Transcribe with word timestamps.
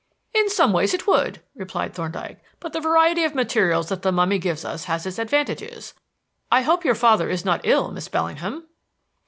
"In 0.33 0.49
some 0.49 0.73
ways 0.73 0.95
it 0.95 1.05
would," 1.05 1.43
replied 1.53 1.93
Thorndyke, 1.93 2.39
"but 2.59 2.73
the 2.73 2.79
variety 2.79 3.23
of 3.23 3.35
materials 3.35 3.89
that 3.89 4.01
the 4.01 4.11
mummy 4.11 4.39
gives 4.39 4.65
us 4.65 4.85
has 4.85 5.05
its 5.05 5.19
advantages. 5.19 5.93
I 6.51 6.63
hope 6.63 6.83
your 6.83 6.95
father 6.95 7.29
is 7.29 7.45
not 7.45 7.61
ill, 7.65 7.91
Miss 7.91 8.07
Bellingham." 8.07 8.63